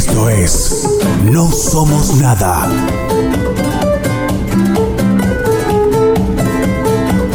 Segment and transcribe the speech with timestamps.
[0.00, 0.88] Esto es
[1.24, 2.66] No Somos Nada.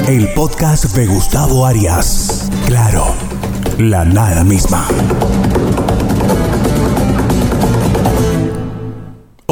[0.08, 2.50] El podcast de Gustavo Arias.
[2.66, 3.14] Claro,
[3.78, 4.88] la nada misma.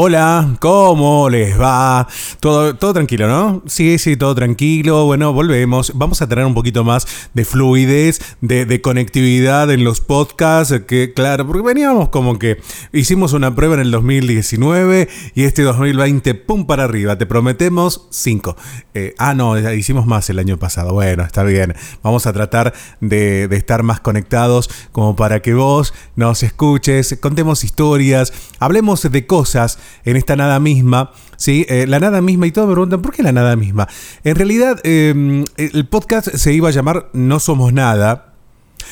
[0.06, 2.10] Hola, ¿cómo les va?
[2.42, 3.64] Todo, todo tranquilo, ¿no?
[3.68, 5.06] Sí, sí, todo tranquilo.
[5.06, 5.94] Bueno, volvemos.
[5.96, 11.48] Vamos a tener un poquito más de fluidez, de, conectividad en los podcasts, que claro,
[11.48, 12.58] porque veníamos como que
[12.92, 17.18] hicimos una prueba en el 2019 y este 2020, pum para arriba.
[17.18, 18.58] Te prometemos cinco.
[18.94, 20.92] Eh, ah, no, hicimos más el año pasado.
[20.92, 21.75] Bueno, está bien.
[22.02, 28.33] Vamos a tratar de estar más conectados como para que vos nos escuches, contemos historias,
[28.60, 31.11] hablemos de cosas en esta nada misma.
[31.38, 31.65] ¿sí?
[31.70, 33.88] Eh, la nada misma y todos me preguntan, ¿por qué la nada misma?
[34.23, 38.33] En realidad, em, el podcast se iba a llamar No Somos Nada,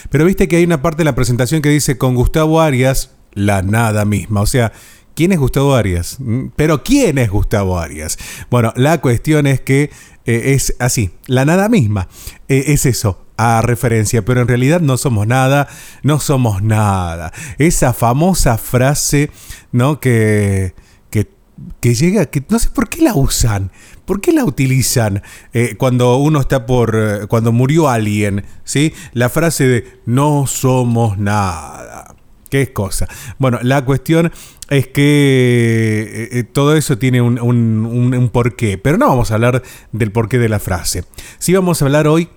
[0.10, 3.62] pero viste que hay una parte de la presentación que dice con Gustavo Arias, la
[3.62, 4.42] nada misma.
[4.42, 4.72] O sea,
[5.16, 6.18] ¿quién es Gustavo Arias?
[6.20, 8.18] Mm, pero ¿quién es Gustavo Arias?
[8.50, 9.92] Bueno, la cuestión es que
[10.26, 12.08] eh, es así, la nada misma.
[12.48, 15.68] Eh, es eso, a referencia, pero en realidad no somos nada,
[16.04, 17.32] no somos nada.
[17.58, 19.32] Esa famosa frase,
[19.72, 20.00] ¿no?
[20.00, 20.74] Que,
[21.80, 23.72] que, llega, que no sé por qué la usan.
[24.06, 25.22] ¿Por qué la utilizan
[25.54, 26.96] eh, cuando uno está por.
[26.96, 28.44] Eh, cuando murió alguien?
[28.64, 28.94] ¿Sí?
[29.14, 32.16] La frase de no somos nada.
[32.50, 33.08] ¿Qué cosa?
[33.40, 34.32] Bueno, la cuestión
[34.70, 39.64] es que eh, todo eso tiene un, un, un porqué, pero no vamos a hablar
[39.94, 41.06] del porqué de la frase.
[41.40, 42.30] Sí vamos a hablar hoy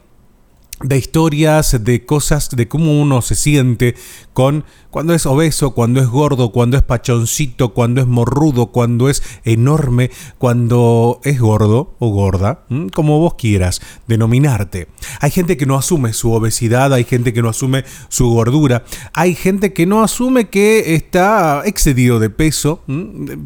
[0.82, 3.94] de historias, de cosas, de cómo uno se siente
[4.32, 9.24] con cuando es obeso, cuando es gordo, cuando es pachoncito, cuando es morrudo, cuando es
[9.44, 12.64] enorme, cuando es gordo o gorda,
[12.94, 14.86] como vos quieras denominarte.
[15.20, 19.34] Hay gente que no asume su obesidad, hay gente que no asume su gordura, hay
[19.34, 22.84] gente que no asume que está excedido de peso,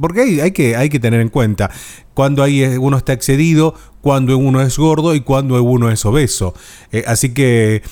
[0.00, 1.70] porque hay, hay, que, hay que tener en cuenta
[2.18, 6.52] cuando eh, uno está excedido, cuando uno es gordo y cuando uno es obeso.
[6.90, 7.84] Eh, así que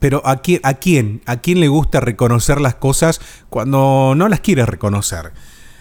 [0.00, 1.20] pero ¿a quién, ¿a quién?
[1.26, 5.32] ¿A quién le gusta reconocer las cosas cuando no las quiere reconocer?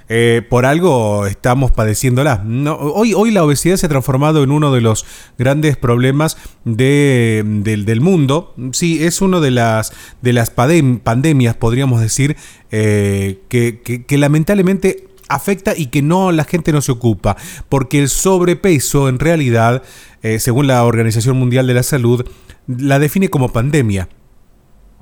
[0.09, 2.41] Eh, por algo estamos padeciéndolas.
[2.77, 5.05] hoy, hoy la obesidad se ha transformado en uno de los
[5.37, 6.35] grandes problemas
[6.65, 8.53] del mundo.
[8.73, 12.35] Sí, es una de las, de las pandemias, podríamos decir,
[12.69, 17.37] que, que lamentablemente afecta y que no la gente no se ocupa,
[17.69, 19.83] porque el sobrepeso en realidad,
[20.21, 22.25] eh, según la Organización Mundial de la Salud,
[22.67, 24.09] la define como pandemia.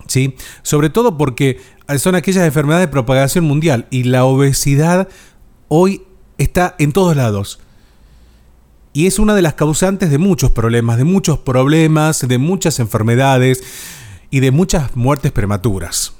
[0.08, 0.36] ¿Sí?
[0.62, 1.62] Sobre todo porque
[1.98, 5.08] son aquellas enfermedades de propagación mundial y la obesidad
[5.70, 6.04] hoy
[6.38, 7.60] está en todos lados.
[8.94, 13.64] Y es una de las causantes de muchos problemas, de muchos problemas, de muchas enfermedades
[14.32, 16.14] y de muchas muertes prematuras.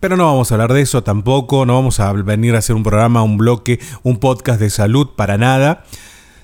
[0.00, 2.84] Pero no vamos a hablar de eso tampoco, no vamos a venir a hacer un
[2.84, 5.84] programa, un bloque, un podcast de salud para nada.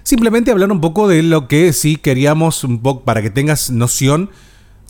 [0.03, 4.31] Simplemente hablar un poco de lo que sí queríamos, un poco para que tengas noción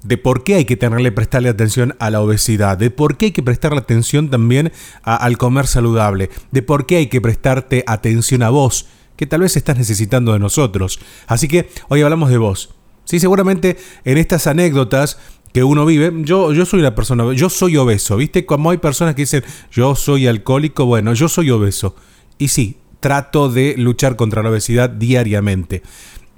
[0.05, 3.33] de por qué hay que tenerle prestarle atención a la obesidad, de por qué hay
[3.33, 4.73] que prestarle atención también
[5.03, 9.57] al comer saludable, de por qué hay que prestarte atención a vos, que tal vez
[9.57, 10.99] estás necesitando de nosotros.
[11.27, 12.75] Así que hoy hablamos de vos.
[13.05, 15.19] Sí, seguramente en estas anécdotas
[15.53, 16.13] que uno vive.
[16.25, 18.47] Yo, yo soy una persona, yo soy obeso, ¿viste?
[18.47, 21.95] Como hay personas que dicen, yo soy alcohólico, bueno, yo soy obeso.
[22.39, 25.83] Y sí, trato de luchar contra la obesidad diariamente.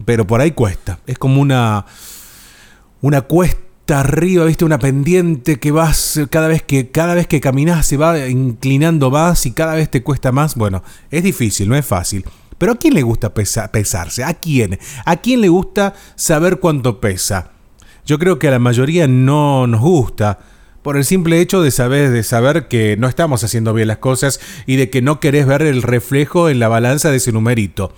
[0.04, 0.98] Pero por ahí cuesta.
[1.06, 1.86] Es como una,
[3.00, 4.64] una cuesta arriba, ¿viste?
[4.64, 9.46] Una pendiente que vas, cada vez que, cada vez que caminas se va inclinando más
[9.46, 10.56] y cada vez te cuesta más.
[10.56, 12.24] Bueno, es difícil, no es fácil.
[12.58, 14.24] Pero ¿a quién le gusta pesarse?
[14.24, 14.78] ¿A quién?
[15.04, 17.53] ¿A quién le gusta saber cuánto pesa?
[18.06, 20.38] Yo creo que a la mayoría no nos gusta
[20.82, 24.38] por el simple hecho de saber, de saber que no estamos haciendo bien las cosas
[24.66, 27.94] y de que no querés ver el reflejo en la balanza de ese numerito.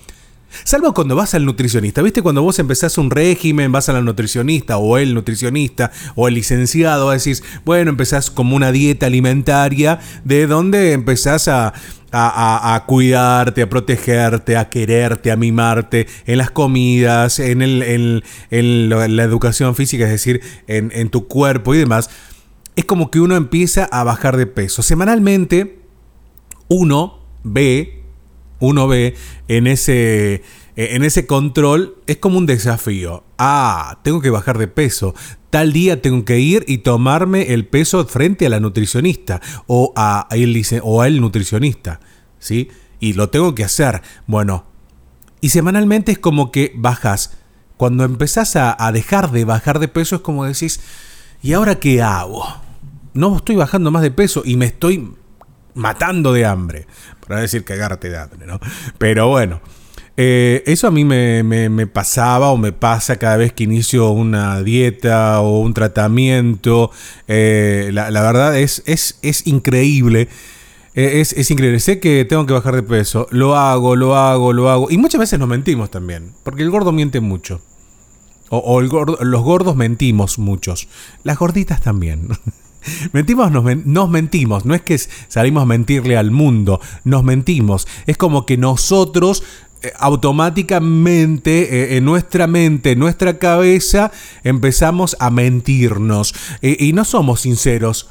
[0.64, 2.22] Salvo cuando vas al nutricionista, ¿viste?
[2.22, 7.10] Cuando vos empezás un régimen, vas a la nutricionista o el nutricionista o el licenciado,
[7.10, 11.74] decís, bueno, empezás como una dieta alimentaria de donde empezás a,
[12.12, 19.74] a, cuidarte, a protegerte, a quererte, a mimarte en las comidas, en, el, la educación
[19.74, 22.08] física, es decir, en, en tu cuerpo y demás,
[22.76, 24.82] es como que uno empieza a bajar de peso.
[24.82, 25.80] Semanalmente,
[26.68, 27.95] uno ve,
[28.58, 29.14] uno ve
[29.48, 30.42] en ese
[30.76, 33.24] en ese control es como un desafío.
[33.38, 35.14] Ah, tengo que bajar de peso
[35.56, 40.28] tal día tengo que ir y tomarme el peso frente a la nutricionista o a
[40.82, 41.98] o a nutricionista,
[42.38, 42.68] ¿sí?
[43.00, 44.02] Y lo tengo que hacer.
[44.26, 44.66] Bueno,
[45.40, 47.38] y semanalmente es como que bajas.
[47.78, 50.80] Cuando empezás a, a dejar de bajar de peso es como decís,
[51.42, 52.44] ¿y ahora qué hago?
[53.14, 55.14] No estoy bajando más de peso y me estoy
[55.76, 56.86] matando de hambre.
[57.26, 58.58] Para decir cagarte de hambre, ¿no?
[58.98, 59.60] Pero bueno.
[60.18, 65.40] Eh, eso a mí me, pasaba o me pasa cada vez que inicio una dieta
[65.40, 66.90] o un tratamiento.
[67.28, 70.28] Eh, la, verdad es, es, es increíble.
[70.96, 71.78] Eh, es, increíble.
[71.78, 73.28] Sé que tengo que bajar de peso.
[73.30, 74.90] Lo hago, lo hago, lo hago.
[74.90, 76.32] Y muchas veces nos mentimos también.
[76.42, 77.60] Porque el gordo miente mucho.
[78.48, 80.88] O, los gordos mentimos muchos.
[81.22, 82.28] Las gorditas también.
[83.12, 84.98] Mentimos, nos, nos, mentimos, no es que
[85.28, 87.86] salimos a mentirle al mundo, nos mentimos.
[88.06, 89.42] Es como que nosotros
[89.82, 94.10] eh, automáticamente eh, en nuestra mente, en nuestra cabeza,
[94.44, 98.08] empezamos a mentirnos y no somos sinceros.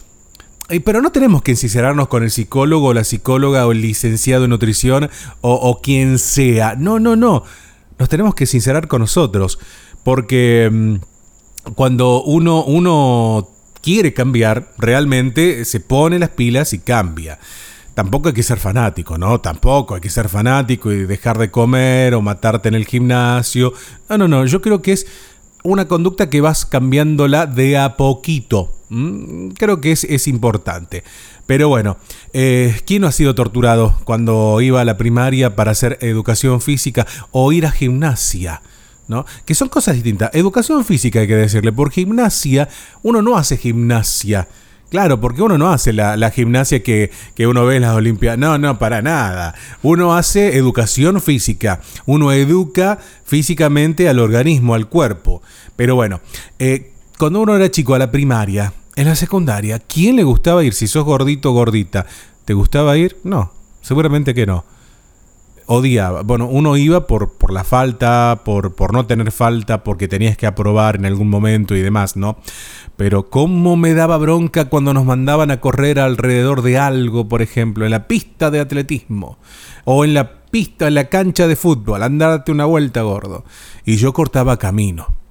[0.84, 4.50] Pero no tenemos que sincerarnos con el psicólogo o la psicóloga o el licenciado en
[4.50, 5.12] nutrición
[5.42, 6.76] o, o quien sea.
[6.76, 7.44] No, no, no.
[8.00, 9.60] Nos tenemos que sincerar con nosotros.
[10.04, 10.96] Porque mm,
[11.76, 13.50] cuando uno, uno
[13.86, 17.38] quiere cambiar, realmente se pone las pilas y cambia
[17.94, 19.40] tampoco hay que ser fanático, ¿no?
[19.40, 23.72] Tampoco hay que ser fanático y dejar de comer o matarte en el gimnasio.
[24.10, 25.08] No, no, no, yo creo que es
[25.64, 28.74] una conducta que vas cambiándola de a poquito.
[29.58, 31.04] Creo que es, importante.
[31.48, 31.98] Pero bueno,
[32.34, 37.08] eh, ¿quién no ha sido torturado cuando iba a la primaria para hacer educación física
[37.32, 38.62] o ir a gimnasia?
[39.08, 39.26] ¿No?
[39.46, 40.32] Que son cosas distintas.
[40.34, 42.70] Educación física hay que decirle, por gimnasia
[43.04, 44.48] uno no hace gimnasia
[44.90, 48.40] Claro, porque uno no hace la, gimnasia que, uno ve en las Olimpiadas.
[48.40, 49.56] No, no, para nada.
[49.82, 51.82] Uno hace educación física.
[52.06, 55.42] Uno educa físicamente al organismo, al cuerpo.
[55.76, 56.22] Pero bueno,
[56.60, 60.74] eh, cuando uno era chico a la primaria, en la secundaria, ¿quién le gustaba ir?
[60.74, 62.06] Si sos gordito o gordita,
[62.46, 63.18] ¿te gustaba ir?
[63.24, 64.64] No, seguramente que no
[65.66, 66.22] odiaba.
[66.22, 70.48] Bueno, uno iba por, por la falta, por, por no tener falta, porque tenías que
[70.48, 72.38] aprobar en algún momento y demás, ¿no?
[72.96, 77.86] Pero cómo me daba bronca cuando nos mandaban a correr alrededor de algo, por ejemplo,
[77.86, 79.38] en la pista de atletismo
[79.84, 83.44] o en la pista, en la cancha de fútbol, andarte una vuelta gordo.
[83.84, 85.25] Y yo cortaba camino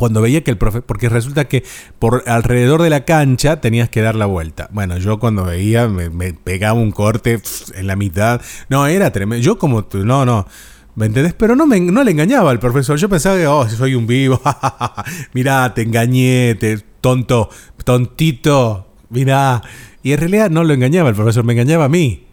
[0.00, 1.62] cuando veía que el profe, porque resulta que
[1.98, 4.70] por alrededor de la cancha tenías que dar la vuelta.
[4.72, 7.42] Bueno, yo cuando veía me, pegaba un corte
[7.74, 8.40] en la mitad.
[8.70, 9.44] No, era tremendo.
[9.44, 10.46] Yo como, no, no.
[10.94, 11.34] ¿Me entendés?
[11.34, 12.96] Pero no, me, no le engañaba al profesor.
[12.96, 14.40] Yo pensaba que, oh, soy un vivo.
[15.34, 17.50] mirá, te engañé, te, tonto,
[17.84, 18.94] tontito.
[19.10, 19.60] Mirá.
[20.02, 22.24] Y en realidad no lo engañaba el profesor, me engañaba a mí.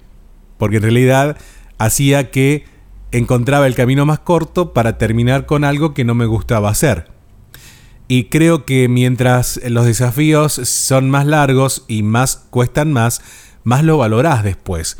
[0.57, 1.37] Porque en realidad
[1.77, 2.63] hacía que
[3.11, 7.16] encontraba el camino más corto para terminar con algo que no me gustaba hacer.
[8.07, 13.21] Y creo que mientras los desafíos son más largos y más cuestan más,
[13.63, 14.97] más lo valorás después.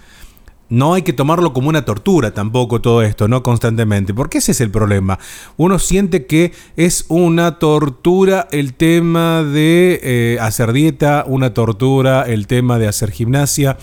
[0.69, 4.59] No hay que tomarlo como una tortura tampoco todo esto, no constantemente, porque ese es
[4.59, 5.17] el problema.
[5.55, 12.47] Uno siente que es una tortura el tema de eh, hacer dieta, una tortura el
[12.47, 13.77] tema de hacer gimnasia,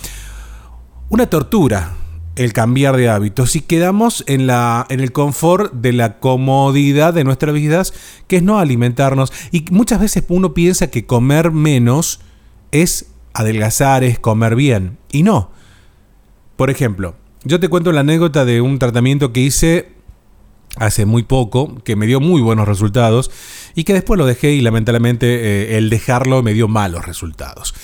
[1.09, 1.95] una tortura
[2.37, 7.25] el cambiar de hábitos y quedamos en, la, en el confort de la comodidad de
[7.25, 7.93] nuestras vidas,
[8.27, 9.33] que es no alimentarnos.
[9.53, 12.21] Y muchas veces uno piensa que comer menos
[12.73, 14.99] es adelgazar, es comer bien.
[15.13, 15.51] Y no.
[16.57, 17.15] Por ejemplo,
[17.45, 19.95] yo te cuento la anécdota de un tratamiento que hice
[20.77, 23.31] hace muy poco, que me dio muy buenos resultados
[23.75, 27.75] y que después lo dejé y lamentablemente eh, el dejarlo me dio malos resultados.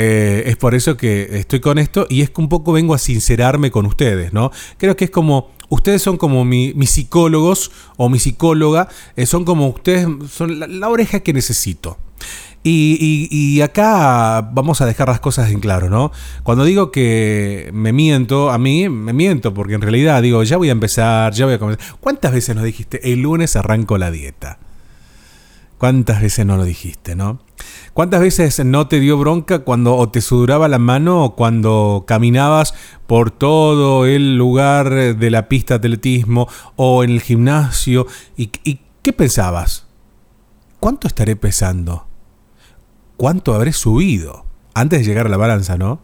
[0.00, 2.98] Eh, es por eso que estoy con esto y es que un poco vengo a
[2.98, 4.52] sincerarme con ustedes, ¿no?
[4.76, 8.86] Creo que es como, ustedes son como mis psicólogos o mi psicóloga,
[9.16, 11.98] eh, son como ustedes, son la, oreja que necesito.
[12.62, 16.12] Y, acá vamos a dejar las cosas en claro, ¿no?
[16.44, 20.68] Cuando digo que me miento, a mí me miento, porque en realidad digo, ya voy
[20.68, 21.84] a empezar, ya voy a comenzar.
[21.98, 24.58] ¿Cuántas veces nos dijiste, el lunes arranco la dieta?
[25.78, 27.38] ¿Cuántas veces no lo dijiste, no?
[27.94, 32.74] ¿Cuántas veces no te dio bronca cuando o te suduraba la mano o cuando caminabas
[33.06, 38.08] por todo el lugar de la pista de atletismo o en el gimnasio?
[38.36, 39.86] ¿Y, y qué pensabas?
[40.80, 42.06] ¿Cuánto estaré pesando?
[43.16, 44.46] ¿Cuánto habré subido?
[44.74, 46.00] Antes de llegar a la balanza, ¿no?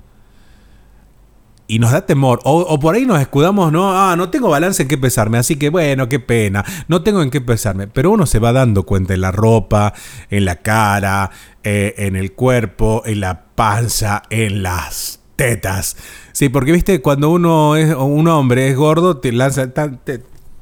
[1.66, 2.40] Y nos da temor.
[2.44, 5.70] O, por ahí nos escudamos, no, ah, no tengo balance en qué pesarme, así que
[5.70, 7.88] bueno, qué pena, no tengo en qué pesarme.
[7.88, 9.94] Pero uno se va dando cuenta en la ropa,
[10.30, 11.30] en la cara,
[11.62, 15.96] eh, en el cuerpo, en la panza, en las tetas.
[16.32, 19.70] Sí, porque viste, cuando uno es un hombre, es gordo, te lanza,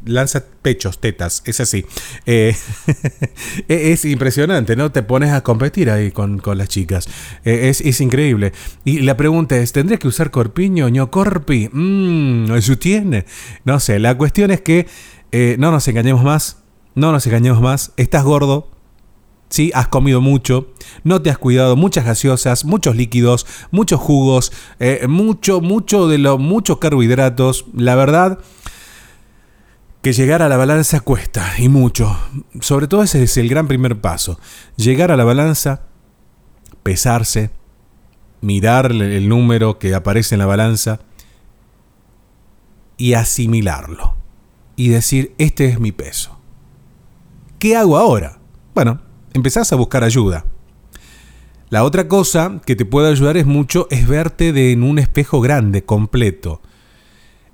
[0.04, 1.84] lanza pechos, tetas, es así.
[2.26, 2.54] Eh,
[3.68, 4.92] e-, es impresionante, ¿no?
[4.92, 7.08] Te pones a competir ahí con, las chicas.
[7.44, 8.52] Eh, es, increíble.
[8.84, 11.68] Y la pregunta es, ¿tendría que usar corpiño, ño corpi?
[11.72, 13.26] Mmm, eso tiene.
[13.64, 14.86] No sé, la cuestión es que
[15.30, 16.62] eh, no nos engañemos más,
[16.94, 17.92] no nos engañemos más.
[17.96, 18.70] Estás gordo,
[19.48, 19.70] ¿sí?
[19.74, 20.72] Has comido mucho,
[21.04, 24.52] no te has cuidado, muchas gaseosas, muchos líquidos, muchos jugos,
[25.08, 27.66] mucho, mucho de los muchos carbohidratos.
[27.74, 28.38] La verdad
[30.02, 32.18] que llegar a la balanza cuesta y mucho.
[32.60, 34.38] Sobre todo ese es el gran primer paso.
[34.76, 35.82] Llegar a la balanza,
[36.82, 37.50] pesarse,
[38.40, 40.98] mirar el número que aparece en la balanza
[42.96, 44.16] y asimilarlo.
[44.74, 46.36] Y decir, este es mi peso.
[47.60, 48.40] ¿Qué hago ahora?
[48.74, 49.00] Bueno,
[49.32, 50.46] empezás a buscar ayuda.
[51.70, 55.40] La otra cosa que te puede ayudar es mucho es verte de, en un espejo
[55.40, 56.60] grande, completo.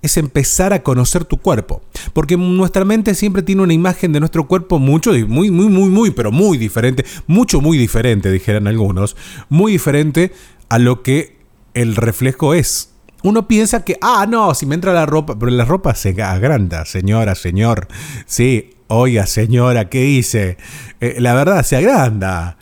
[0.02, 1.82] Es empezar a conocer tu cuerpo.
[2.12, 6.10] Porque nuestra mente siempre tiene una imagen de nuestro cuerpo mucho, muy, muy, muy, muy,
[6.10, 7.04] pero muy diferente.
[7.26, 9.16] Mucho, muy diferente, dijeran algunos.
[9.48, 10.32] Muy diferente
[10.68, 11.36] a lo que
[11.74, 12.90] el reflejo es.
[13.22, 16.84] Uno piensa que, ah, no, si me entra la ropa, pero la ropa se agranda,
[16.84, 17.88] señora, señor.
[18.26, 20.56] Sí, oiga, señora, ¿qué hice?
[21.00, 22.56] Eh, la verdad, se agranda.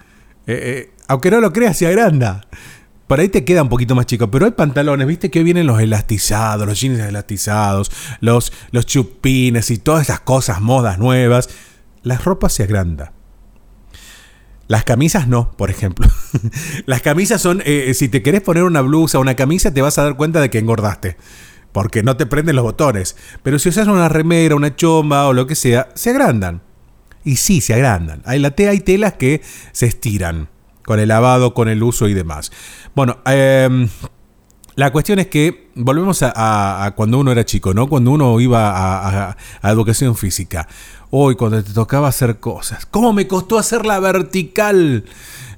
[0.46, 2.46] Eh, eh, aunque no lo creas, se agranda.
[3.06, 5.80] Por ahí te queda un poquito más chico, pero hay pantalones, viste que vienen los
[5.80, 11.48] elastizados, los jeans elastizados, los, los chupines y todas esas cosas, modas nuevas.
[12.02, 13.12] La ropa se agranda.
[14.68, 16.08] Las camisas no, por ejemplo.
[16.86, 19.98] Las camisas son, eh, si te querés poner una blusa o una camisa, te vas
[19.98, 21.16] a dar cuenta de que engordaste.
[21.70, 23.16] Porque no te prenden los botones.
[23.44, 26.62] Pero si usas una remera, una chomba o lo que sea, se agrandan.
[27.22, 28.22] Y sí, se agrandan.
[28.24, 30.48] Hay, la hay telas que se estiran.
[30.86, 32.50] Con el lavado, con el uso y demás.
[32.94, 33.88] Bueno, eh,
[34.76, 37.88] la cuestión es que volvemos a, cuando uno era chico, ¿no?
[37.88, 40.68] Cuando uno iba a, educación física.
[41.08, 42.84] Hoy, cuando te tocaba hacer cosas.
[42.84, 45.06] ¿Cómo me costó hacer la vertical?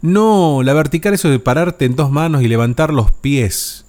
[0.03, 3.87] No, la vertical eso de pararte en dos manos y levantar los pies.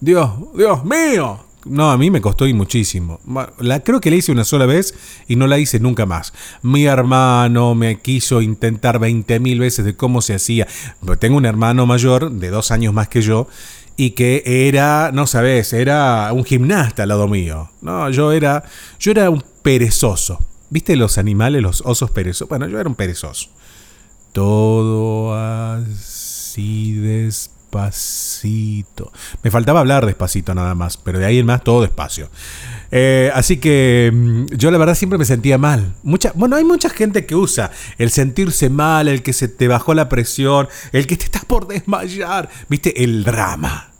[0.00, 1.47] Dios, Dios mío.
[1.64, 3.20] No, a mí me costó muchísimo.
[3.58, 4.94] La, creo que la hice una sola vez
[5.26, 6.32] y no la hice nunca más.
[6.62, 10.66] Mi hermano me quiso intentar 20.000 veces de cómo se hacía.
[11.18, 13.48] Tengo un hermano mayor de dos años más que yo
[13.96, 17.70] y que era, no sabes, era un gimnasta al lado mío.
[17.82, 18.62] No, yo era,
[19.00, 20.38] yo era un perezoso.
[20.70, 22.48] ¿Viste los animales, los osos perezosos?
[22.48, 23.48] Bueno, yo era un perezoso.
[24.32, 26.92] Todo así
[27.68, 29.12] despacito.
[29.42, 32.30] Me faltaba hablar despacito nada más, pero de ahí en más todo despacio.
[32.90, 35.94] Eh, así que mm, yo la verdad siempre me sentía mal.
[36.02, 39.92] Mucha, bueno, hay mucha gente que usa el sentirse mal, el que se te bajó
[39.94, 42.48] la presión, el que te estás por desmayar.
[42.68, 43.04] ¿Viste?
[43.04, 43.90] El drama.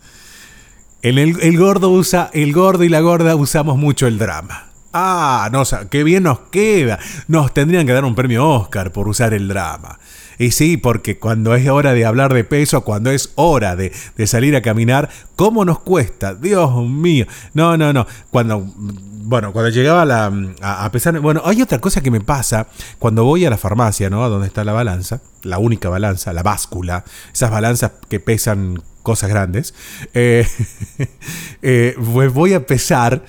[1.02, 4.66] En el, gordo usa, el gordo y la gorda usamos mucho el drama.
[4.92, 6.98] Ah, no, qué bien nos queda.
[7.28, 9.98] Nos tendrían que dar un premio Oscar por usar el drama.
[10.38, 13.92] Y sí, porque cuando es hora de hablar de peso, cuando es hora de,
[14.26, 16.34] salir a caminar, ¿cómo nos cuesta?
[16.34, 17.26] Dios mío.
[17.54, 18.06] No, no, no.
[18.30, 22.68] Cuando, bueno, cuando llegaba la, a, a pesar, bueno, hay otra cosa que me pasa
[23.00, 24.28] cuando voy a la farmacia, ¿no?
[24.28, 29.74] Donde está la balanza, la única balanza, la báscula, esas balanzas que pesan cosas grandes,
[30.14, 30.46] eh,
[31.62, 33.24] eh, pues voy a pesar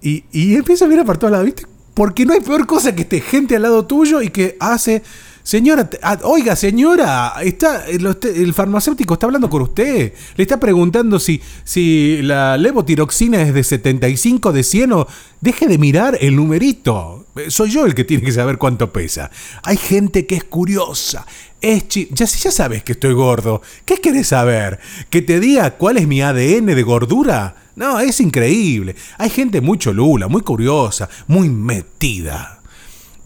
[0.00, 1.66] y, y empiezo a mirar por todos lados, ¿viste?
[1.94, 5.02] Porque no hay peor cosa que esté gente al lado tuyo y que hace
[5.46, 10.12] Señora, ah, oiga, señora, está, el, farmacéutico está hablando con usted.
[10.34, 15.06] Le está preguntando si, si la levotiroxina es de 75, de 100 o...
[15.40, 17.26] Deje de mirar el numerito.
[17.46, 19.30] Soy yo el que tiene que saber cuánto pesa.
[19.62, 21.24] Hay gente que es curiosa.
[21.60, 23.62] Es ya, ya sabes que estoy gordo.
[23.84, 24.80] ¿Qué querés saber?
[25.10, 27.54] ¿Que te diga cuál es mi ADN de gordura?
[27.76, 28.96] No, es increíble.
[29.16, 32.55] Hay gente muy cholula, muy curiosa, muy metida.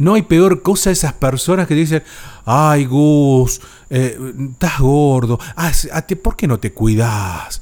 [0.00, 2.02] No hay peor cosa esas personas que dicen,
[2.46, 4.18] ay Gus, eh,
[4.50, 5.70] estás gordo, ah,
[6.22, 7.60] ¿por qué no te cuidas?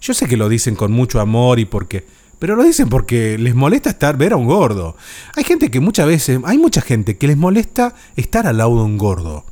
[0.00, 2.06] Yo sé que lo dicen con mucho amor y porque...
[2.38, 4.96] Pero lo dicen porque les molesta estar ver a un gordo.
[5.34, 8.82] Hay gente que muchas veces, hay mucha gente que les molesta estar al lado de
[8.82, 9.44] un gordo.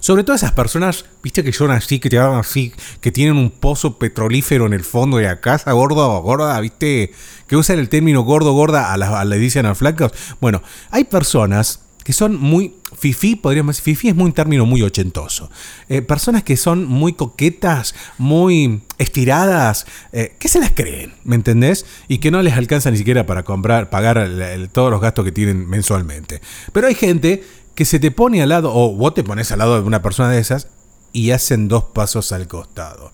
[0.00, 3.50] Sobre todo esas personas, viste que son así, que te hablan así, que tienen un
[3.50, 7.12] pozo petrolífero en el fondo de la casa, gordo, gorda, viste,
[7.46, 10.12] que usan el término gordo, gorda, a la, le dicen a flacos.
[10.40, 14.82] Bueno, hay personas que son muy fifi, podríamos decir, fifi es muy un término muy
[14.82, 15.50] ochentoso.
[15.88, 21.86] Eh, personas que son muy coquetas, muy estiradas, eh, que se las creen, ¿me entendés?
[22.08, 24.28] Y que no les alcanza ni siquiera para comprar, pagar
[24.72, 26.40] todos los gastos que tienen mensualmente.
[26.72, 29.80] Pero hay gente que se te pone al lado, o vos te pones al lado
[29.80, 30.68] de una persona de esas,
[31.12, 33.12] y hacen dos pasos al costado.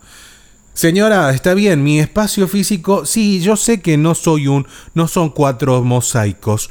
[0.74, 5.30] Señora, está bien, mi espacio físico, sí, yo sé que no soy un, no son
[5.30, 6.70] cuatro mosaicos,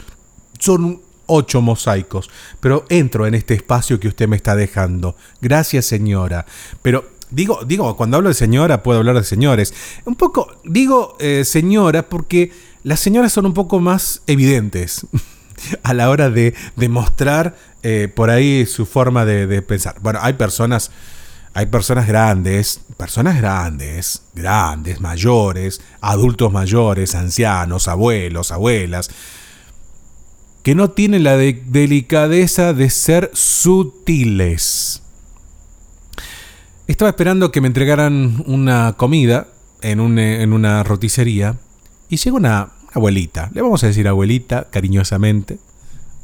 [0.60, 5.16] son ocho mosaicos, pero entro en este espacio que usted me está dejando.
[5.42, 6.46] Gracias, señora.
[6.82, 9.74] Pero digo, digo, cuando hablo de señora puedo hablar de señores.
[10.06, 12.52] Un poco, digo eh, señora porque
[12.84, 15.08] las señoras son un poco más evidentes.
[15.84, 19.96] a la hora de, demostrar eh, por ahí su forma de, pensar.
[20.02, 20.92] Bueno, hay personas,
[21.54, 29.10] hay personas grandes, personas grandes, grandes, mayores, adultos mayores, ancianos, abuelos, abuelas,
[30.64, 35.04] que no tienen la delicadeza de ser sutiles.
[36.88, 39.48] Estaba esperando que me entregaran una comida
[39.82, 41.58] en, en una roticería
[42.10, 45.60] y llega una abuelita, le vamos a decir abuelita cariñosamente,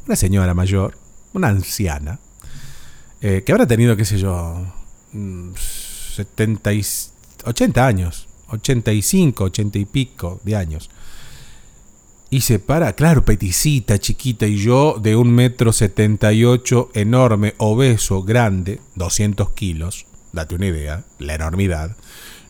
[0.06, 0.98] una señora mayor,
[1.32, 2.18] una anciana,
[3.20, 4.66] eh, que habrá tenido, qué sé yo,
[5.12, 6.82] 70 mm, y,
[7.44, 10.90] 80 años, 85, 80 y pico de años.
[12.30, 18.80] Y se para, claro, peticita, chiquita, y yo de un metro 78, enorme, obeso, grande,
[18.94, 21.94] 200 kilos, date una idea, la enormidad.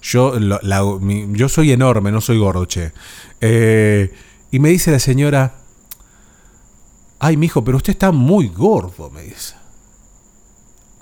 [0.02, 2.92] Yo, yo soy enorme, no soy gordo, che.
[3.40, 4.12] Eh,
[4.50, 5.54] y me dice la señora,
[7.20, 9.61] ay, mijo, pero usted está muy gordo, me dice.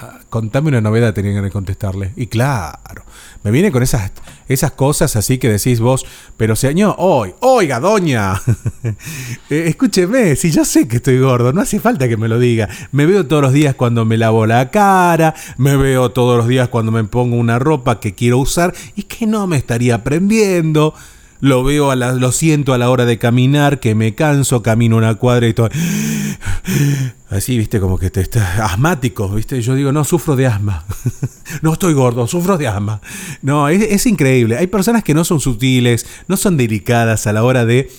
[0.03, 2.13] Ah, contame una novedad, tenía que contestarle.
[2.17, 3.05] Y claro,
[3.43, 4.13] me viene con esas,
[4.49, 6.07] esas cosas así que decís vos,
[6.39, 8.33] pero señor, hoy, oiga, doña,
[9.51, 12.67] eh, escúcheme, si yo sé que estoy gordo, no hace falta que me lo diga.
[12.93, 16.69] Me veo todos los días cuando me lavo la cara, me veo todos los días
[16.69, 20.95] cuando me pongo una ropa que quiero usar y que no me estaría prendiendo
[21.41, 24.97] lo veo, a la, lo siento a la hora de caminar, que me canso, camino
[24.97, 25.69] una cuadra y todo.
[27.31, 29.61] Así, viste, como que te está asmático, viste.
[29.63, 30.85] Yo digo, no, sufro de asma.
[31.63, 33.01] no estoy gordo, sufro de asma.
[33.43, 34.57] No, es, increíble.
[34.57, 37.91] Hay personas que no son sutiles, no son delicadas a la hora de,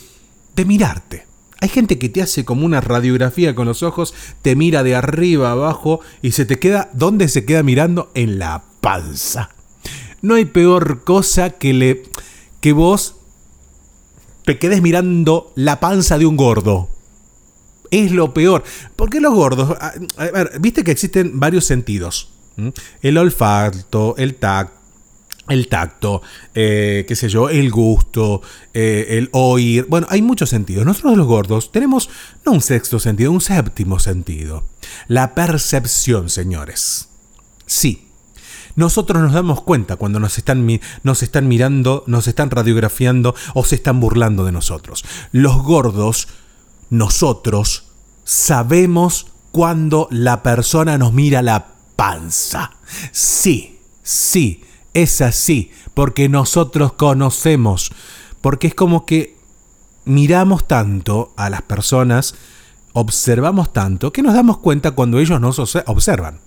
[0.56, 1.26] de mirarte.
[1.62, 5.52] Hay gente que te hace como una radiografía con los ojos, te mira de arriba
[5.52, 8.12] abajo y se te queda, ¿dónde se queda mirando?
[8.16, 9.50] En la panza.
[10.22, 12.04] No hay peor cosa que le
[12.62, 13.16] que vos
[14.46, 16.90] te quedes mirando la panza de un gordo.
[17.90, 18.64] Es lo peor.
[18.96, 19.94] Porque los gordos, a,
[20.32, 22.30] ver, viste que existen varios sentidos.
[23.02, 24.82] El olfato, el tacto
[25.50, 26.22] el tacto,
[26.56, 28.42] eh, qué sé yo, el gusto,
[28.74, 29.86] eh, el oír.
[29.90, 30.86] Bueno, hay muchos sentidos.
[30.86, 32.10] Nosotros los gordos tenemos
[32.46, 34.64] no un sexto sentido, un séptimo sentido.
[35.08, 37.10] La percepción, señores.
[37.66, 38.08] Sí,
[38.76, 44.46] nosotros nos damos cuenta cuando nos están, mirando, nos están radiografiando o se están burlando
[44.46, 45.04] de nosotros.
[45.32, 46.28] Los gordos,
[46.90, 47.92] nosotros,
[48.24, 52.72] sabemos cuando la persona nos mira la panza.
[53.12, 57.92] Sí, sí, es así, porque nosotros conocemos,
[58.42, 59.38] porque es como que
[60.06, 62.36] miramos tanto a las personas,
[62.94, 66.40] observamos tanto, que nos damos cuenta cuando ellos nos observan.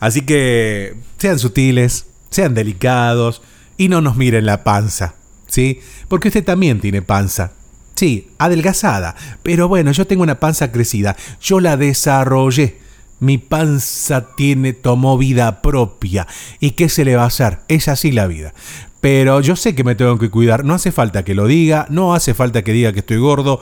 [0.00, 3.42] Así que sean sutiles, sean delicados
[3.76, 5.14] y no nos miren la panza,
[5.46, 5.80] ¿sí?
[6.08, 7.52] Porque usted también tiene panza.
[7.94, 12.78] Sí, adelgazada, pero bueno, yo tengo una panza crecida, yo la desarrollé.
[13.20, 16.26] Mi panza tiene, tomó vida propia.
[16.58, 17.60] ¿Y qué se le va a hacer?
[17.68, 18.52] Es así la vida.
[19.00, 20.64] Pero yo sé que me tengo que cuidar.
[20.64, 21.86] No hace falta que lo diga.
[21.88, 23.60] No hace falta que diga que estoy gordo.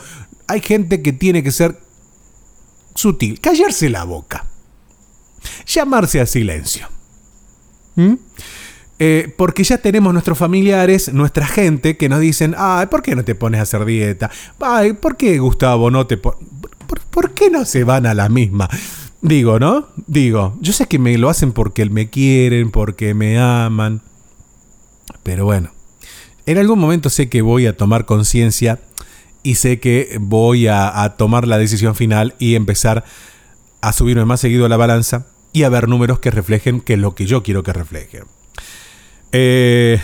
[0.48, 1.78] Hay gente que tiene que ser
[2.94, 3.40] sutil.
[3.40, 4.46] Callarse la boca
[5.66, 6.88] llamarse a silencio.
[7.96, 8.14] ¿Mm?
[9.05, 13.24] Eh, porque ya tenemos nuestros familiares, nuestra gente que nos dicen, ay, ¿por qué no
[13.24, 14.31] te pones a hacer dieta?
[14.61, 16.38] Ay, ¿por qué Gustavo no te ¿Por,
[17.11, 18.68] ¿Por, qué no se van a la misma?
[19.20, 19.88] Digo, ¿no?
[20.07, 24.02] Digo, yo sé que me lo hacen porque me quieren, porque me aman.
[25.24, 25.72] Pero bueno,
[26.46, 28.78] en algún momento sé que voy a tomar conciencia
[29.42, 33.02] y sé que voy a, a tomar la decisión final y empezar
[33.81, 37.14] a subirme más seguido a la balanza y a ver números que reflejen que lo
[37.14, 38.24] que yo quiero que reflejen.
[39.32, 39.98] Eh,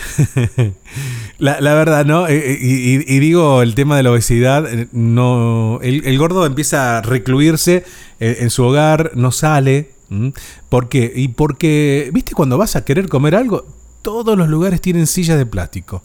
[1.39, 2.27] la, verdad, ¿no?
[2.29, 2.59] Eh, eh,
[3.07, 7.85] y, digo, el tema de la obesidad, no, el, gordo empieza a recluirse
[8.21, 9.91] en, su hogar, no sale.
[10.71, 11.13] ¿Por qué?
[11.15, 13.67] Y porque, viste, cuando vas a querer comer algo,
[14.01, 16.03] todos los lugares tienen sillas de plástico.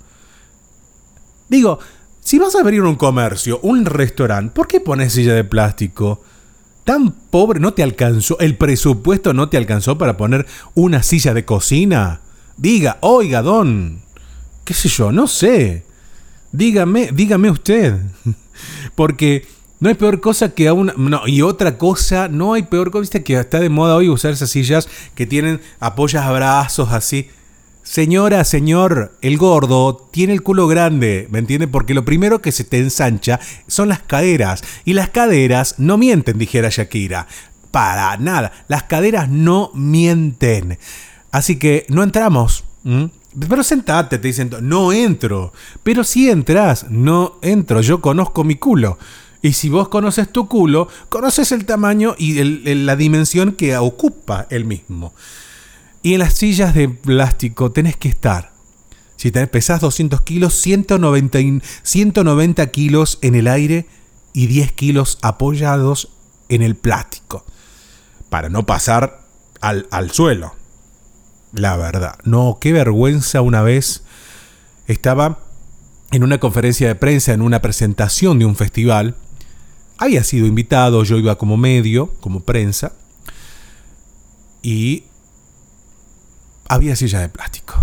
[1.48, 1.80] Digo,
[2.20, 6.22] si vas a abrir un comercio, un restaurante, ¿por qué pones silla de plástico?
[6.84, 11.46] Tan pobre no te alcanzó, el presupuesto no te alcanzó para poner una silla de
[11.46, 12.22] cocina.
[12.58, 14.02] Diga, oiga, don,
[14.64, 15.86] qué sé yo, no sé.
[16.52, 18.00] Dígame, dígame usted.
[18.96, 19.48] Porque
[19.80, 20.94] no hay peor cosa que a una...
[20.96, 24.32] No, y otra cosa, no hay peor cosa, viste que está de moda hoy usar
[24.32, 27.30] esas sillas que tienen apoyas brazos así.
[27.84, 31.68] Señora, señor, el gordo tiene el culo grande, ¿me entiende?
[31.68, 34.64] Porque lo primero que se te ensancha son las caderas.
[34.86, 37.28] Y las caderas no mienten, dijera Shakira.
[37.72, 40.80] Para nada, las caderas no mienten.
[41.32, 42.64] Así que no entramos.
[43.50, 45.52] Pero sentate, te dicen, no entro.
[45.84, 48.98] Pero si entras, no entro, yo conozco mi culo.
[49.42, 52.42] Y si vos conoces tu culo, conoces el tamaño y
[52.76, 55.14] la dimensión que ocupa el mismo.
[56.04, 58.52] Y en las sillas de plástico tenés que estar.
[59.16, 61.40] Si pesás 200 kilos, 190,
[61.82, 63.88] 190 kilos en el aire
[64.34, 66.10] y 10 kilos apoyados
[66.50, 67.46] en el plástico.
[68.30, 69.22] Para no pasar
[69.62, 70.54] al, al suelo.
[71.54, 72.18] La verdad.
[72.26, 74.04] No, qué vergüenza una vez.
[74.88, 75.40] Estaba
[76.12, 79.16] en una conferencia de prensa, en una presentación de un festival.
[79.98, 82.92] Había sido invitado, yo iba como medio, como prensa.
[84.62, 85.06] Y
[86.74, 87.76] había silla de plástico.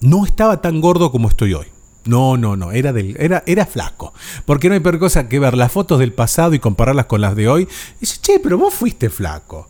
[0.00, 1.66] No estaba tan gordo como estoy hoy.
[2.06, 4.14] No, no, no, era, era, era flaco.
[4.46, 7.36] Porque no hay peor cosa que ver las fotos del pasado y compararlas con las
[7.36, 7.68] de hoy.
[7.98, 9.68] Y dice, che, pero vos fuiste flaco.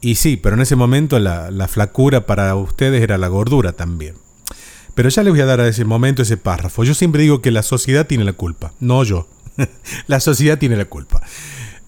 [0.00, 4.14] Y sí, pero en ese momento la, la flacura para ustedes era la gordura también.
[4.94, 6.84] Pero ya les voy a dar a ese momento ese párrafo.
[6.84, 9.28] Yo siempre digo que la sociedad tiene la culpa, no yo.
[10.06, 11.20] la sociedad tiene la culpa.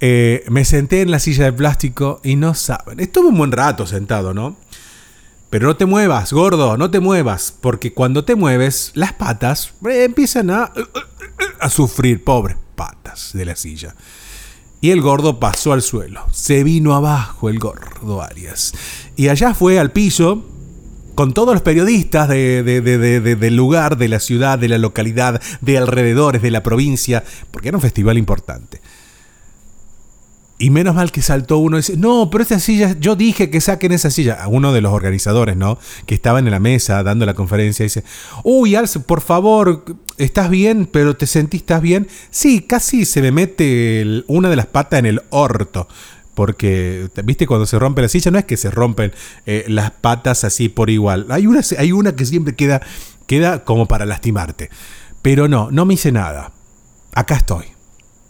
[0.01, 2.99] Eh, me senté en la silla de plástico y no saben.
[3.01, 4.57] Estuve un buen rato sentado, ¿no?
[5.53, 10.05] Pero no te muevas, gordo, no te muevas, porque cuando te mueves, las patas eh,
[10.05, 10.73] empiezan a,
[11.61, 13.95] a sufrir, pobres patas de la silla.
[14.81, 16.27] Y el gordo pasó al suelo.
[16.33, 18.73] Se vino abajo el gordo Arias.
[19.15, 20.43] Y allá fue al piso
[21.15, 26.41] con todos los periodistas de, del lugar, de la ciudad, de la localidad, de alrededores,
[26.41, 28.81] de la provincia, porque era un festival importante.
[30.63, 33.61] Y menos mal que saltó uno y dice, no, pero esa silla, yo dije que
[33.61, 34.35] saquen esa silla.
[34.35, 35.77] A uno de los organizadores, ¿no?
[36.07, 38.05] Que estaban en la mesa dando la conferencia, dice,
[38.45, 39.85] uy, Alce, por favor,
[40.19, 40.87] ¿estás bien?
[40.87, 42.07] ¿Pero te sentís, bien?
[42.31, 45.89] Sí, casi se me mete una de las patas en el orto.
[46.35, 49.13] Porque, viste, cuando se rompe la silla, no es que se rompen
[49.47, 51.27] eh, las patas así por igual.
[51.31, 52.83] Hay una, hay una que siempre queda,
[53.27, 54.71] queda como para lastimarte.
[55.23, 56.53] Pero no, no me hice nada.
[57.15, 57.65] Acá estoy.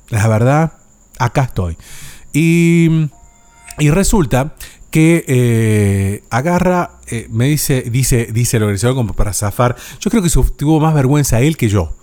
[0.09, 0.73] La verdad,
[1.19, 1.77] acá estoy.
[2.33, 3.09] Y,
[3.79, 4.55] resulta
[4.91, 9.77] que eh, agarra, eh, me dice, dice, dice el organizador como para zafar.
[10.01, 11.95] Yo creo que tuvo más vergüenza él que yo.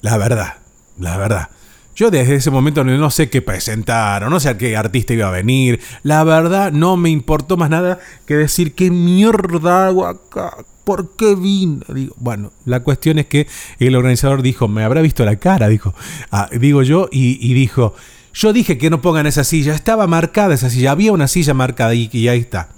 [0.00, 0.54] La verdad,
[0.98, 1.50] la verdad.
[1.94, 5.26] Yo desde ese momento no sé qué presentar, o no sé a qué artista iba
[5.26, 5.80] a venir.
[6.04, 10.56] La verdad no me importó más nada que decir qué mierda hago acá.
[10.84, 11.84] ¿Por qué vine?
[11.92, 13.48] Digo, bueno, la cuestión es que
[13.80, 15.92] el organizador dijo, me habrá visto la cara, dijo,
[16.30, 17.94] ah, digo yo, y dijo,
[18.38, 21.94] yo dije que no pongan esa silla, estaba marcada esa silla, había una silla marcada
[21.94, 22.68] y, y ahí está.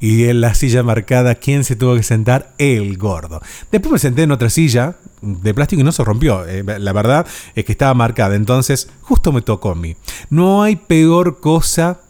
[0.00, 2.52] Y en la silla marcada, ¿quién se tuvo que sentar?
[2.58, 3.40] El gordo.
[3.70, 6.44] Después me senté en otra silla de plástico y no se rompió.
[6.46, 8.34] Eh, la verdad es que estaba marcada.
[8.34, 9.96] Entonces, justo me tocó a mí.
[10.28, 12.00] No hay peor cosa,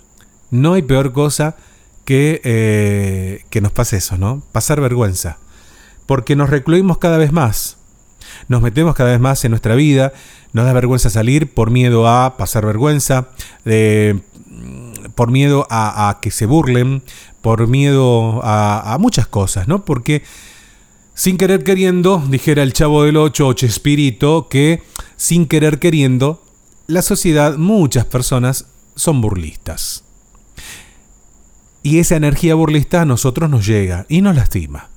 [0.50, 1.54] no hay peor cosa
[2.04, 4.42] que, eh, que nos pase eso, ¿no?
[4.50, 5.38] Pasar vergüenza.
[6.06, 7.76] Porque nos recluimos cada vez más.
[8.48, 10.12] Nos metemos cada vez más en nuestra vida
[10.52, 13.28] nos da vergüenza salir por miedo a pasar vergüenza,
[15.14, 17.02] por miedo a, que se burlen,
[17.40, 19.84] por miedo a, muchas cosas, ¿no?
[19.84, 20.22] Porque
[21.14, 24.82] sin querer queriendo, dijera el chavo del 8 o Chespirito, que
[25.16, 26.42] sin querer queriendo,
[26.86, 30.04] la sociedad, muchas personas son burlistas.
[31.82, 34.91] Y esa energía burlista a nosotros nos llega y nos lastima.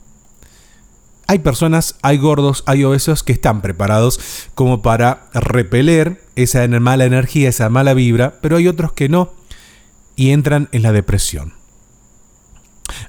[1.28, 4.20] Hay personas, hay gordos, hay obesos que están preparados
[4.54, 9.34] como para repeler esa mala energía, esa mala vibra, pero hay otros que no
[10.16, 11.54] y entran en la depresión.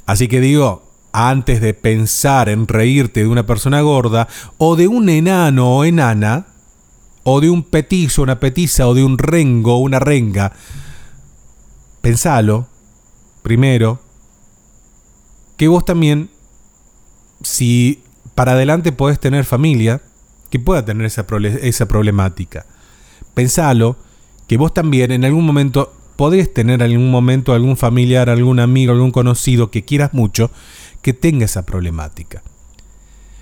[0.07, 5.09] Así que digo, antes de pensar en reírte de una persona gorda o de un
[5.09, 6.47] enano o enana,
[7.23, 10.53] o de un petizo, una petiza, o de un rengo una renga,
[12.01, 12.69] pensalo
[13.43, 14.01] primero
[15.57, 16.31] que vos también,
[17.43, 18.03] si
[18.37, 20.03] para adelante podés tener familia
[20.51, 21.27] que pueda tener esa,
[21.63, 22.67] esa problemática.
[23.35, 23.97] Pensalo,
[24.47, 28.93] que vos también en algún momento podés tener en algún momento algún familiar, algún amigo,
[28.93, 30.51] algún conocido que quieras mucho
[31.03, 32.43] que tenga esa problemática.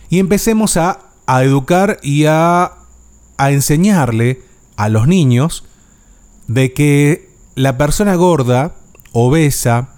[0.08, 2.72] Y empecemos a, a educar y a,
[3.36, 4.42] a enseñarle
[4.76, 5.64] a los niños
[6.46, 8.76] de que la persona gorda,
[9.12, 9.90] obesa,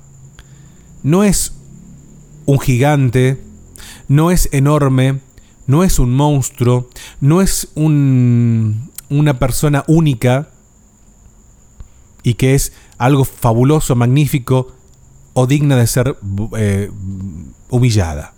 [1.03, 1.53] no es
[2.47, 3.46] un gigante,
[4.09, 5.21] no es enorme,
[5.67, 6.89] no es un monstruo,
[7.21, 10.49] no es un, una persona única
[12.23, 14.73] y que es algo fabuloso, magnífico
[15.33, 16.17] o digna de ser
[16.57, 16.91] eh,
[17.69, 18.33] humillada.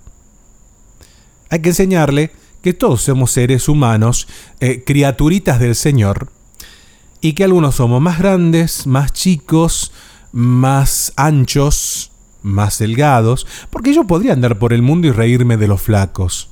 [1.50, 4.28] Hay que enseñarle que todos somos seres humanos,
[4.60, 6.30] eh, criaturitas del Señor,
[7.20, 9.92] y que algunos somos más grandes, más chicos,
[10.32, 15.82] más anchos, más delgados, porque yo podría andar por el mundo y reírme de los
[15.82, 16.50] flacos.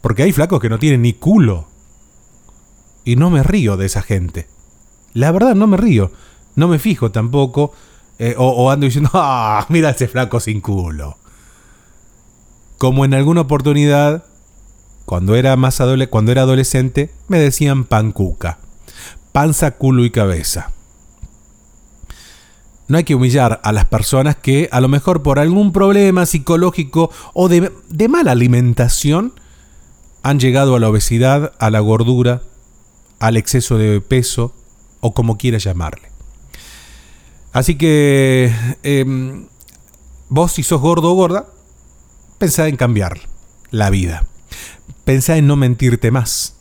[0.00, 1.66] Porque hay flacos que no tienen ni culo.
[3.04, 4.48] y no me río de esa gente.
[5.14, 6.12] La verdad, no me río.
[6.56, 7.72] No me fijo tampoco.
[8.18, 11.16] Eh, o, ando diciendo, ah, mira ese flaco sin culo.
[12.76, 14.24] Como en alguna oportunidad,
[15.04, 15.80] cuando era más
[16.10, 18.58] cuando era adolescente, me decían pancuca.
[19.32, 20.72] Panza, culo y cabeza.
[22.88, 27.10] No hay que humillar a las personas que a lo mejor por algún problema psicológico
[27.34, 29.34] o de, mala alimentación
[30.22, 32.42] han llegado a la obesidad, a la gordura,
[33.20, 34.54] al exceso de peso
[35.00, 36.08] o como quiera llamarle.
[37.52, 39.46] Así que em,
[40.30, 41.46] vos si sos gordo o gorda,
[42.38, 43.20] pensá en cambiar
[43.70, 44.24] la vida.
[45.04, 46.57] Pensá en no mentirte más.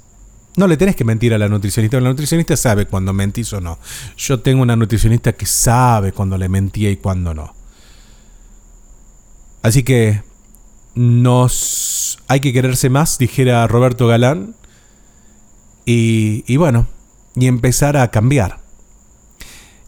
[0.58, 2.02] No le tenés que mentir a la nutricionista.
[2.02, 3.78] La nutricionista sabe cuando mentís o no.
[4.18, 7.54] Yo tengo una nutricionista que sabe cuando le mentía y cuando no.
[9.62, 10.24] Así que
[10.96, 14.56] nos hay que quererse más, dijera Roberto Galán.
[15.86, 16.88] Y, bueno,
[17.36, 18.60] y empezar a cambiar.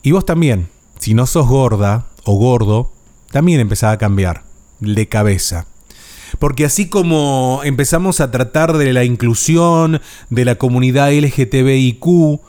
[0.03, 2.93] Y vos también, si no sos gorda o gordo,
[3.31, 4.43] también empezá a cambiar
[4.79, 5.65] de cabeza.
[6.39, 12.39] Porque así como empezamos a tratar de la inclusión de la comunidad LGTBIQ,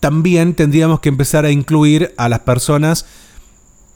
[0.00, 3.06] también tendríamos que empezar a incluir a las personas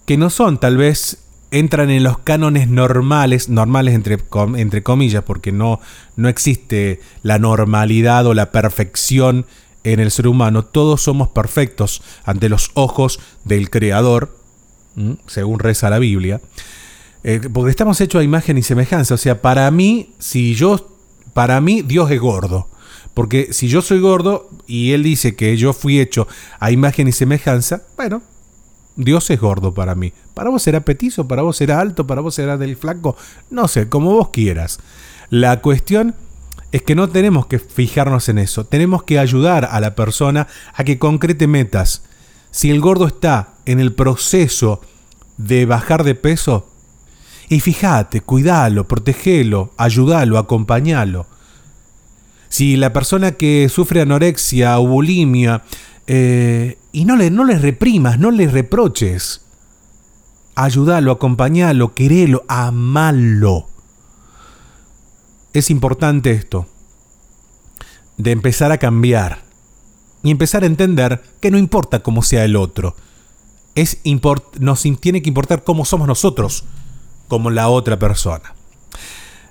[0.05, 1.19] que no son, tal vez
[1.51, 4.19] entran en los cánones normales, normales entre,
[4.57, 5.81] entre comillas, porque no,
[6.17, 9.47] no existe la normalidad o la perfección
[9.85, 10.65] en el ser humano.
[10.65, 14.37] Todos somos perfectos ante los ojos del Creador,
[15.27, 16.41] según reza la Biblia.
[17.29, 19.15] Eh, porque estamos hechos a imagen y semejanza.
[19.15, 20.97] O sea, para mí, si yo,
[21.35, 22.69] para mí, Dios es gordo.
[23.15, 26.29] Porque si yo soy gordo y Él dice que yo fui hecho
[26.61, 28.23] a imagen y semejanza, bueno,
[28.95, 30.13] Dios es gordo para mí.
[30.35, 33.17] Para vos será petizo, para vos será alto, para vos será del flaco.
[33.51, 34.79] No sé, como vos quieras.
[35.29, 36.15] La cuestión
[36.71, 38.67] es que no tenemos que fijarnos en eso.
[38.67, 42.05] Tenemos que ayudar a la persona a que concrete metas.
[42.53, 44.81] Si el gordo está en el proceso
[45.39, 46.69] de bajar de peso,
[47.49, 51.27] y fíjate, cuidalo, protegelo, ayúdalo, acompañalo.
[52.49, 55.63] Si la persona que sufre anorexia o bulimia,
[56.07, 59.43] eh, y no le, no le reprimas, no le reproches,
[60.57, 63.69] ayúdalo, acompañalo, querelo, amalo.
[65.53, 66.67] Es importante esto,
[68.17, 69.45] de empezar a cambiar
[70.23, 72.97] y empezar a entender que no importa cómo sea el otro,
[73.77, 73.99] es
[74.59, 76.65] nos tiene que importar cómo somos nosotros
[77.29, 78.55] como la otra persona.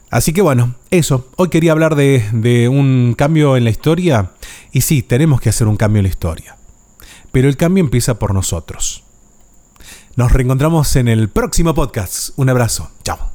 [0.09, 1.29] Así que bueno, eso.
[1.35, 4.31] Hoy quería hablar de, un cambio en la historia.
[4.71, 6.57] Y sí, tenemos que hacer un cambio en la historia.
[7.31, 9.03] Pero el cambio empieza por nosotros.
[10.15, 12.29] Nos reencontramos en el próximo podcast.
[12.38, 12.89] Un abrazo.
[13.03, 13.35] Chao.